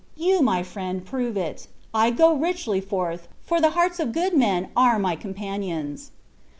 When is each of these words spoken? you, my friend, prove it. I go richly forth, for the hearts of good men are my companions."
you, 0.17 0.41
my 0.41 0.63
friend, 0.63 1.05
prove 1.05 1.37
it. 1.37 1.67
I 1.93 2.09
go 2.09 2.33
richly 2.35 2.81
forth, 2.81 3.27
for 3.43 3.61
the 3.61 3.69
hearts 3.77 3.99
of 3.99 4.13
good 4.13 4.35
men 4.35 4.69
are 4.75 4.97
my 4.97 5.15
companions." 5.15 6.09